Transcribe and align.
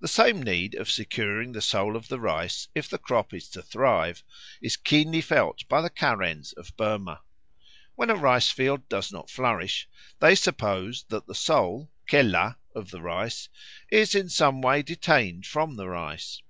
The 0.00 0.08
same 0.08 0.42
need 0.42 0.74
of 0.74 0.90
securing 0.90 1.52
the 1.52 1.62
soul 1.62 1.94
of 1.94 2.08
the 2.08 2.18
rice, 2.18 2.66
if 2.74 2.88
the 2.88 2.98
crop 2.98 3.32
is 3.32 3.48
to 3.50 3.62
thrive, 3.62 4.24
is 4.60 4.76
keenly 4.76 5.20
felt 5.20 5.68
by 5.68 5.80
the 5.80 5.88
Karens 5.88 6.52
of 6.54 6.76
Burma. 6.76 7.20
When 7.94 8.10
a 8.10 8.16
rice 8.16 8.50
field 8.50 8.88
does 8.88 9.12
not 9.12 9.30
flourish, 9.30 9.88
they 10.18 10.34
suppose 10.34 11.04
that 11.10 11.28
the 11.28 11.34
soul 11.36 11.92
(kelah) 12.08 12.56
of 12.74 12.90
the 12.90 13.02
rice 13.02 13.48
is 13.88 14.16
in 14.16 14.28
some 14.28 14.62
way 14.62 14.82
detained 14.82 15.46
from 15.46 15.76
the 15.76 15.86
rice. 15.88 16.42